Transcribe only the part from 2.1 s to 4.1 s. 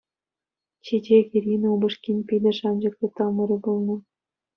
питӗ шанчӑклӑ тамӑрӗ пулнӑ.